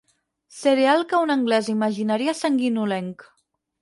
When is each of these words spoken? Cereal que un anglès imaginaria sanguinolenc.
Cereal 0.59 1.03
que 1.11 1.19
un 1.25 1.33
anglès 1.35 1.69
imaginaria 1.73 2.35
sanguinolenc. 2.41 3.29